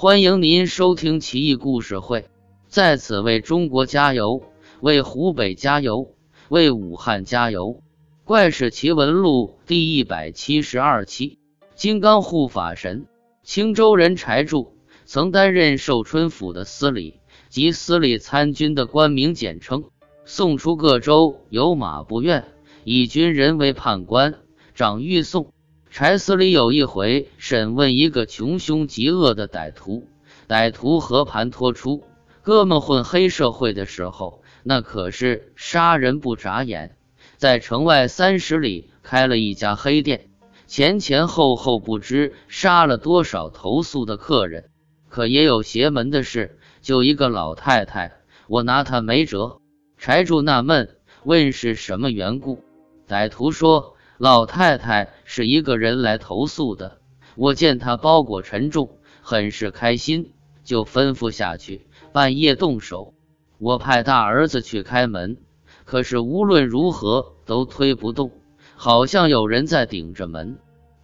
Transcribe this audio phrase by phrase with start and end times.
[0.00, 2.26] 欢迎您收听奇异故事会，
[2.68, 4.44] 在此为中国加油，
[4.80, 6.14] 为湖北加油，
[6.48, 7.82] 为武汉加油！
[8.22, 11.40] 怪事奇闻录第一百七十二期：
[11.74, 13.06] 金刚护法神。
[13.42, 17.18] 青州人柴柱曾担任寿春府的司礼
[17.48, 19.82] 及司礼参军的官名简称。
[20.24, 22.44] 送出各州有马不愿
[22.84, 24.36] 以军人为判官，
[24.76, 25.52] 掌御送。
[25.90, 30.06] 柴司里有一回审问一个穷凶极恶的歹徒，
[30.46, 32.04] 歹徒和盘托出，
[32.42, 36.96] 哥们混黑社会的时候，那可是杀人不眨眼，
[37.36, 40.28] 在城外三十里开了一家黑店，
[40.66, 44.70] 前前后后不知杀了多少投宿的客人。
[45.08, 48.12] 可也有邪门的事，就一个老太太，
[48.46, 49.60] 我拿她没辙。
[49.96, 52.62] 柴柱纳闷，问是什么缘故？
[53.08, 53.94] 歹徒说。
[54.18, 56.98] 老太太是一个人来投诉的，
[57.36, 60.32] 我见她包裹沉重，很是开心，
[60.64, 63.14] 就吩咐下去半夜动手。
[63.58, 65.36] 我派大儿子去开门，
[65.84, 68.32] 可是无论如何都推不动，
[68.74, 70.58] 好像有人在顶着门。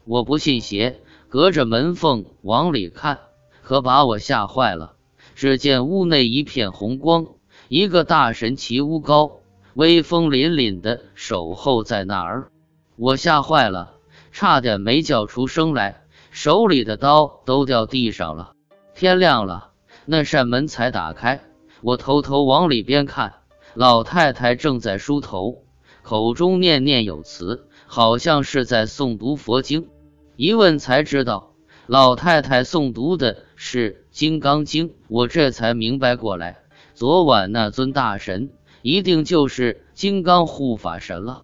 [0.05, 3.21] 我不信邪，隔着门缝往里看，
[3.63, 4.97] 可把我吓坏了。
[5.37, 7.27] 只见屋内一片红光，
[7.69, 9.39] 一个大神骑屋高，
[9.75, 12.51] 威风凛凛的守候在那儿。
[12.97, 13.95] 我吓坏了，
[14.31, 18.53] 差点没叫出声来，手里的刀都掉地上了。
[18.95, 19.71] 天亮了，
[20.05, 21.41] 那扇门才打开，
[21.81, 23.35] 我偷偷往里边看，
[23.75, 25.65] 老太太正在梳头，
[26.03, 29.89] 口中念念有词，好像是在诵读佛经。
[30.37, 31.53] 一问才知道，
[31.89, 36.59] 老太太诵读的是《金刚经》，我这才明白过来，
[36.95, 38.51] 昨晚那尊大神
[38.83, 41.43] 一定就是金刚护法神了。